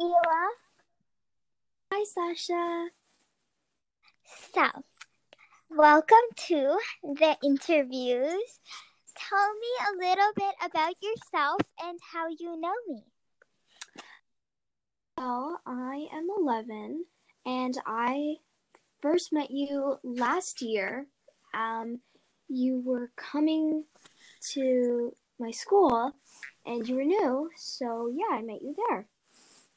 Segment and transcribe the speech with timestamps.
[0.00, 0.48] Ila.
[1.92, 2.88] Hi, Sasha.
[4.54, 4.66] So,
[5.68, 6.16] welcome
[6.48, 8.60] to the interviews.
[9.14, 13.02] Tell me a little bit about yourself and how you know me.
[15.18, 17.04] Well, I am 11
[17.44, 18.36] and I
[19.02, 21.08] first met you last year.
[21.52, 22.00] Um,
[22.48, 23.84] you were coming
[24.52, 26.14] to my school
[26.64, 29.06] and you were new, so yeah, I met you there.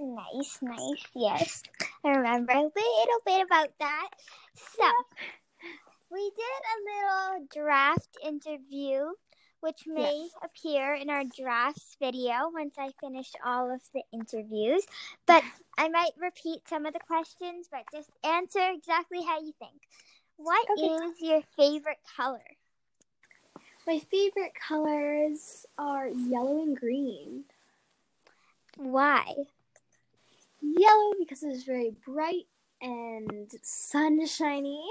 [0.00, 1.04] Nice, nice.
[1.14, 1.62] Yes,
[2.04, 4.08] I remember a little bit about that.
[4.54, 4.84] So,
[6.10, 9.04] we did a little draft interview,
[9.60, 10.30] which may Yes.
[10.42, 14.86] appear in our drafts video once I finish all of the interviews.
[15.26, 15.44] But
[15.76, 19.82] I might repeat some of the questions, but just answer exactly how you think.
[20.36, 21.26] What is Okay.
[21.26, 22.42] your favorite color?
[23.86, 27.44] My favorite colors are yellow and green.
[28.78, 29.34] Why?
[30.62, 32.46] Yellow because it's very bright
[32.82, 34.82] and sunshiny,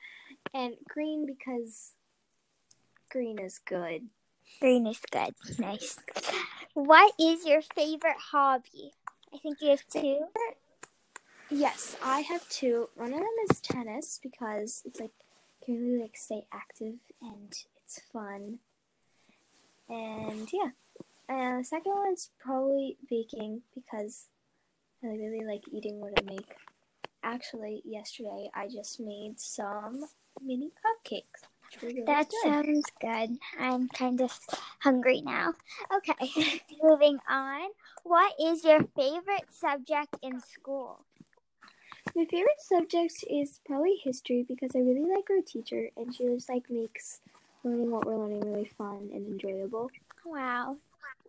[0.54, 1.92] and green because
[3.10, 4.08] green is good.
[4.60, 5.34] Green is good.
[5.58, 5.98] Nice.
[6.74, 8.92] What is your favorite hobby?
[9.34, 10.26] I think you have two.
[11.50, 12.88] Yes, I have two.
[12.94, 15.10] One of them is tennis because it's like
[15.64, 17.52] can really like stay active and
[17.82, 18.58] it's fun.
[19.88, 20.70] And yeah.
[21.28, 24.26] And the second one's probably baking because
[25.04, 26.54] I really like eating what I make.
[27.24, 30.04] Actually, yesterday I just made some
[30.40, 31.42] mini cupcakes.
[31.82, 32.42] really That good.
[32.42, 33.38] sounds good.
[33.58, 34.38] I'm kind of
[34.80, 35.54] hungry now.
[35.96, 37.70] Okay, moving on.
[38.04, 41.04] What is your favorite subject in school?
[42.14, 46.48] My favorite subject is probably history because I really like our teacher and she just
[46.48, 47.20] like makes
[47.64, 49.90] learning what we're learning really fun and enjoyable.
[50.24, 50.76] Wow.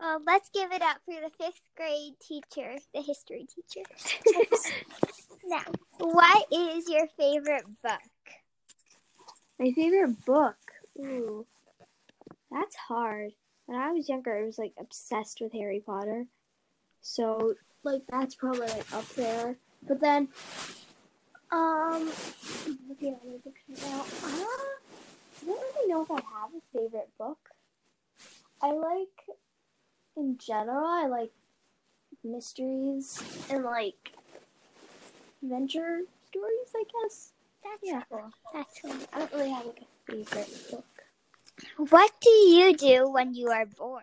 [0.00, 3.88] Well, let's give it up for the fifth grade teacher, the history teacher.
[5.46, 5.62] now,
[5.98, 8.00] what is your favorite book?
[9.58, 10.56] My favorite book.
[10.98, 11.46] Ooh,
[12.50, 13.32] that's hard.
[13.64, 16.26] When I was younger, I was like obsessed with Harry Potter.
[17.00, 19.56] So, like, that's probably like up there.
[19.86, 20.28] But then,
[21.50, 22.10] um,
[22.66, 24.00] I'm looking at my books right now.
[24.00, 24.76] Uh,
[25.42, 27.38] I don't really know if I have a favorite book.
[28.60, 29.38] I like,
[30.16, 31.32] in general, I like
[32.24, 34.12] mysteries and like
[35.42, 37.32] adventure stories, I guess.
[37.62, 38.02] That's Yeah.
[38.10, 38.30] cool.
[38.52, 38.92] That's cool.
[39.12, 40.84] I don't really have like a favorite book.
[41.90, 44.02] What do you do when you are bored?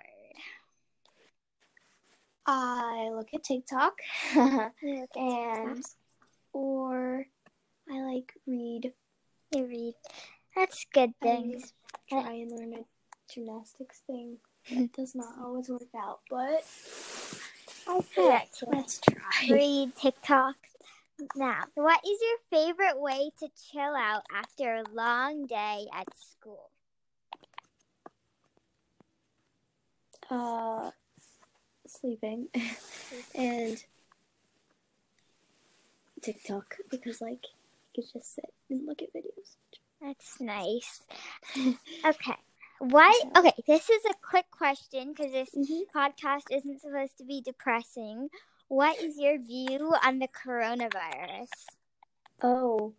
[2.46, 3.94] I look at TikTok
[4.36, 4.74] look at
[5.16, 5.92] and TikTok.
[6.52, 7.26] or
[7.90, 8.92] I like read,
[9.52, 9.94] You read.
[10.56, 11.74] That's good I things.
[12.10, 12.86] try and learn a
[13.34, 14.38] gymnastics thing.
[14.68, 16.64] It does not always work out, but
[17.88, 18.48] I try.
[18.68, 19.48] Let's try.
[19.50, 20.56] read TikTok.
[21.36, 26.70] Now, what is your favorite way to chill out after a long day at school?
[30.30, 30.92] Uh,
[31.86, 32.48] sleeping
[33.36, 33.84] and
[36.22, 37.46] TikTok because like
[37.96, 39.56] you could just sit and look at videos.
[40.02, 41.02] That's nice.
[42.06, 42.36] Okay.
[42.84, 43.38] What?
[43.38, 45.88] Okay, this is a quick question because this Mhm.
[45.96, 48.30] podcast isn't supposed to be depressing.
[48.68, 51.48] What is your view on the coronavirus?
[52.42, 52.94] Oh.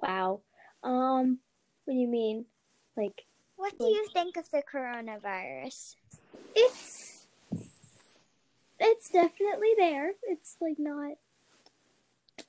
[0.00, 0.40] Wow.
[0.82, 1.40] Um,
[1.84, 2.46] what do you mean?
[2.96, 3.26] Like,
[3.56, 5.96] What do you think of the coronavirus?
[6.54, 7.26] it's
[8.78, 10.14] it's definitely there.
[10.22, 11.18] It's like not.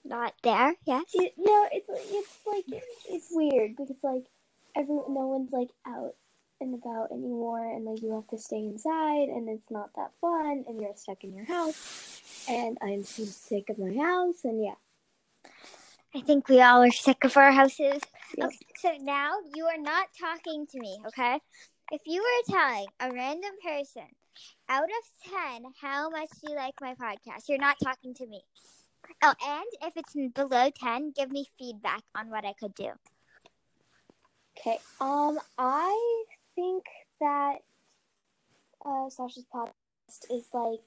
[0.06, 1.04] Not there, yes.
[1.14, 2.66] It, no, it's it's like
[3.10, 4.26] it's weird because like
[4.78, 6.14] every no one's like out
[6.62, 10.64] and about anymore, and like you have to stay inside, and it's not that fun,
[10.68, 12.46] and you're stuck in your house.
[12.50, 14.76] And I'm so sick of my house, and yeah.
[16.16, 18.02] I think we all are sick of our houses.
[18.38, 18.48] Yep.
[18.48, 21.40] Okay, so now you are not talking to me, okay?
[21.92, 24.08] If you were telling a random person
[24.70, 28.42] out of 10 how much you like my podcast, you're not talking to me.
[29.22, 32.92] Oh, and if it's below 10, give me feedback on what I could do.
[34.60, 34.80] Okay.
[35.00, 36.24] Um, I
[36.56, 36.84] think
[37.20, 37.58] that
[38.86, 40.80] uh, Sasha's podcast is like,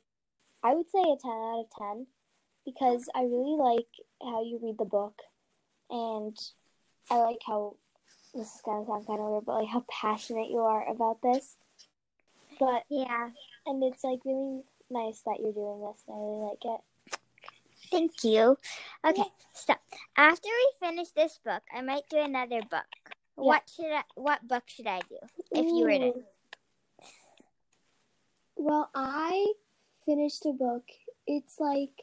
[0.62, 2.06] I would say a 10 out of 10
[2.64, 3.86] because I really like
[4.22, 5.14] how you read the book
[5.88, 6.36] and
[7.10, 7.76] I like how
[8.34, 11.56] this is gonna sound kind of weird, but like how passionate you are about this.
[12.58, 13.30] But Yeah.
[13.66, 16.80] and it's like really nice that you're doing this, and I really like it.
[17.90, 18.56] Thank you.
[19.04, 19.74] Okay, so
[20.16, 22.86] after we finish this book, I might do another book.
[23.34, 25.16] What should I, what book should I do
[25.52, 26.12] if you were to?
[28.56, 29.52] Well, I
[30.04, 30.84] finished a book.
[31.26, 32.02] It's like,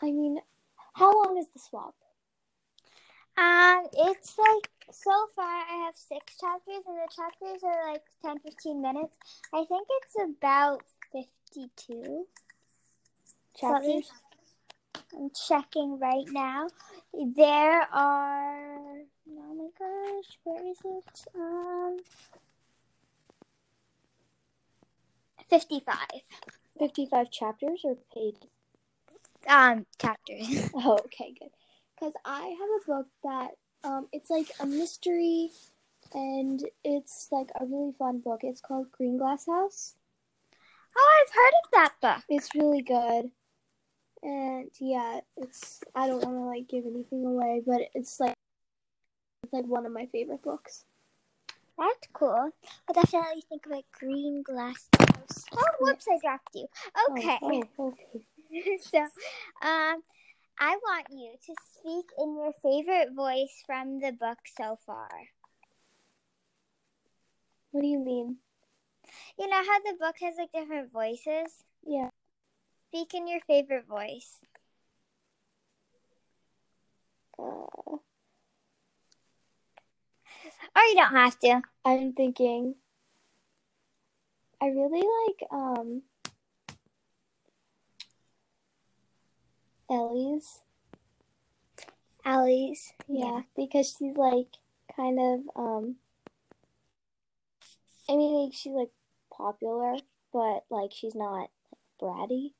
[0.00, 0.38] I mean,
[0.94, 1.94] how long is the swap?
[3.36, 8.38] Um, it's like so far I have six chapters, and the chapters are like 10,
[8.38, 9.16] 15 minutes.
[9.52, 10.82] I think it's about
[11.12, 12.26] fifty-two
[13.56, 14.10] Chapters?
[15.16, 16.68] I'm checking right now.
[17.12, 18.98] There are.
[19.28, 21.26] Oh my gosh, where is it?
[21.34, 21.98] Um,
[25.48, 26.22] fifty-five.
[26.78, 28.48] 55 chapters or pages?
[29.48, 30.70] Um, chapters.
[30.74, 31.50] Oh, okay, good.
[31.94, 33.50] Because I have a book that
[33.84, 35.50] um, it's like a mystery,
[36.12, 38.40] and it's like a really fun book.
[38.42, 39.94] It's called Greenglass House.
[40.96, 42.24] Oh, I've heard of that book.
[42.28, 43.30] It's really good,
[44.24, 45.82] and yeah, it's.
[45.94, 48.34] I don't want to like give anything away, but it's like
[49.44, 50.84] it's like one of my favorite books.
[51.78, 52.50] That's cool.
[52.88, 55.44] I'll definitely think about green glass house.
[55.52, 56.66] Oh, whoops, I dropped you.
[57.10, 57.38] Okay.
[57.42, 57.94] Oh, oh,
[58.54, 58.78] okay.
[58.80, 60.02] so, um,
[60.58, 65.08] I want you to speak in your favorite voice from the book so far.
[67.72, 68.36] What do you mean?
[69.36, 71.64] You know how the book has like different voices?
[71.84, 72.08] Yeah.
[72.94, 74.38] Speak in your favorite voice.
[77.36, 77.42] Uh,
[80.76, 81.62] Or you don't have to.
[81.84, 82.76] I'm thinking.
[84.62, 86.02] I really like um
[89.90, 90.60] Ellie's.
[92.24, 92.92] Allie's.
[93.08, 94.54] Yeah, because she's like
[94.96, 95.96] kind of um
[98.08, 98.92] I mean like she's like
[99.36, 99.96] popular,
[100.32, 101.50] but like she's not
[102.00, 102.52] bratty.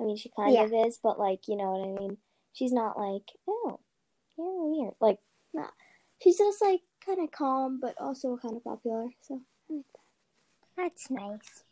[0.00, 0.64] I mean she kind Yeah.
[0.64, 2.18] of is, but like you know what I mean.
[2.52, 3.80] She's not like oh
[4.36, 4.94] you're weird.
[5.00, 5.18] Like
[5.52, 5.72] not.
[6.22, 9.06] She's just like kind of calm, but also kind of popular.
[9.22, 9.40] So
[9.70, 10.00] I like that.
[10.76, 11.64] That's nice.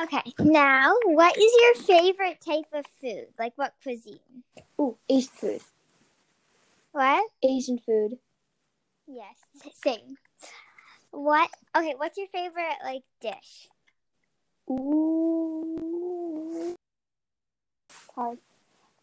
[0.00, 3.26] Okay, now what is your favorite type of food?
[3.38, 4.18] Like what cuisine?
[4.80, 5.60] Ooh, Asian food.
[6.92, 7.28] What?
[7.42, 8.18] Asian food.
[9.06, 9.36] Yes,
[9.82, 10.16] same.
[11.10, 11.50] What?
[11.76, 13.68] Okay, what's your favorite like dish?
[14.70, 15.31] Ooh.
[18.14, 18.38] Hard.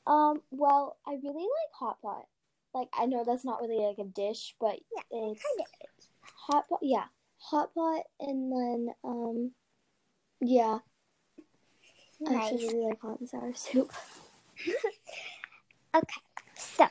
[0.06, 2.26] Um, well, I really like hot pot.
[2.74, 6.32] Like I know that's not really like a dish, but Yeah, it's Kind of.
[6.36, 6.80] hot pot.
[6.82, 7.06] Yeah,
[7.38, 9.52] hot pot, and then um,
[10.42, 10.80] yeah,
[12.28, 12.54] I Nice.
[12.54, 13.92] actually really like hot and sour soup.
[15.96, 16.22] Okay,
[16.56, 16.86] so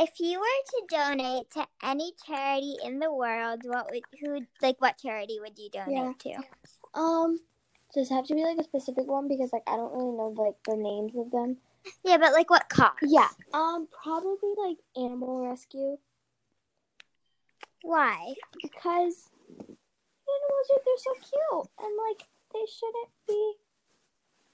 [0.00, 4.80] if you were to donate to any charity in the world, what would who like
[4.80, 6.38] what charity would you donate to?
[6.92, 7.38] Um,
[7.94, 10.34] does it have to be like a specific one because like I don't really know
[10.36, 11.58] like the names of them.
[12.04, 12.92] Yeah, but like what cause?
[13.02, 13.28] Yeah.
[13.54, 15.98] Um, probably like animal rescue
[17.82, 18.34] Why?
[18.60, 19.30] because
[20.26, 23.54] animals are they're so cute and like they shouldn't be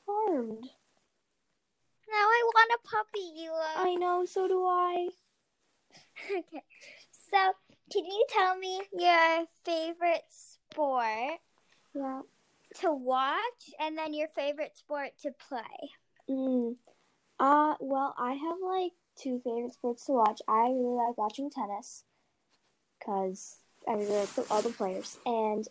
[0.06, 0.68] harmed.
[2.08, 3.72] Now I want a puppy, Ila.
[3.76, 5.08] I know, so do I.
[6.30, 6.62] okay.
[7.10, 7.52] So,
[7.90, 11.40] can you tell me your favorite sport
[11.94, 12.20] Yeah.
[12.80, 15.90] To watch and then your favorite sport to play?
[16.28, 16.76] Mm.
[17.38, 20.40] Uh, well, I have like two favorite sports to watch.
[20.48, 22.04] I really like watching tennis
[22.98, 23.56] because
[23.88, 25.66] I really like the, all the players, and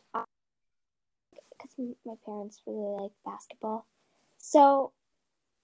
[1.51, 3.85] because my parents really like basketball.
[4.37, 4.91] So,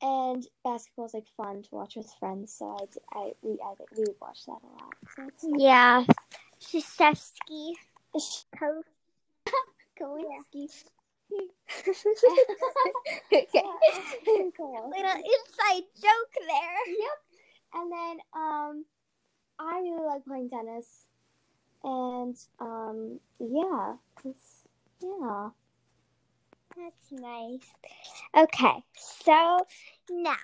[0.02, 2.54] and basketball is like fun to watch with friends.
[2.54, 4.96] So I, I we I we watch that a lot.
[5.16, 6.06] So it's Yeah.
[6.62, 7.74] Krzyzewski.
[8.14, 8.84] it's Co-
[10.00, 10.68] Kowinski.
[13.32, 13.64] Okay.
[14.58, 14.90] Cool.
[14.90, 16.80] Little inside joke there.
[16.88, 17.18] Yep.
[17.76, 18.86] And then um
[19.60, 21.06] I really like playing tennis.
[21.84, 23.96] And um yeah,
[25.02, 25.50] yeah.
[26.76, 27.74] That's nice.
[28.36, 29.66] Okay, so
[30.12, 30.36] now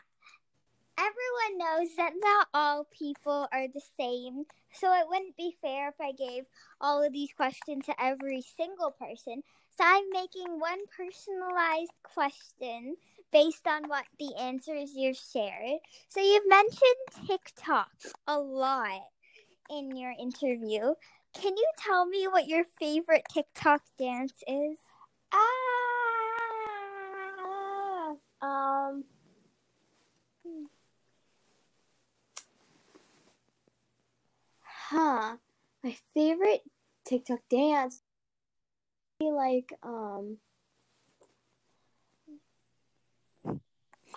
[0.98, 5.96] everyone knows that not all people are the same, so it wouldn't be fair if
[6.02, 6.44] I gave
[6.82, 9.44] all of these questions to every single person.
[9.78, 12.96] So I'm making one personalized question
[13.32, 15.80] based on what the answers you've shared.
[16.10, 17.90] So you've mentioned TikTok
[18.28, 19.02] a lot
[19.70, 20.94] in your interview.
[21.34, 24.78] Can you tell me what your favorite TikTok dance is?
[25.34, 25.74] Ah
[28.42, 29.04] um
[34.94, 35.38] Huh.
[35.84, 36.62] My favorite
[37.06, 38.02] TikTok dance
[39.20, 40.38] be like um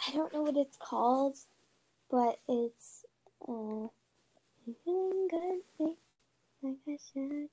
[0.07, 1.37] I don't know what it's called,
[2.11, 3.05] but it's
[3.49, 3.89] uh
[4.85, 5.61] feeling good
[6.63, 7.49] like I should.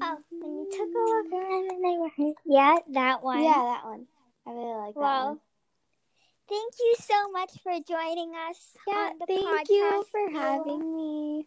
[0.00, 3.42] Oh, when you took a look around and they were Yeah, that one.
[3.42, 4.06] Yeah, that one.
[4.46, 5.40] I really like that Well, one.
[6.48, 9.68] thank you so much for joining us Yeah, on the thank podcast.
[9.70, 11.46] you for having me.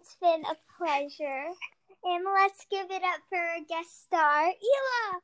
[0.00, 1.46] It's been a pleasure.
[2.04, 5.20] And let's give it up for our guest star, Ila.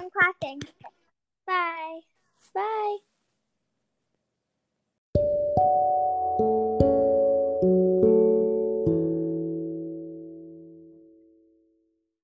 [0.00, 0.62] I'm clapping.
[1.46, 2.00] Bye.
[2.52, 2.96] Bye.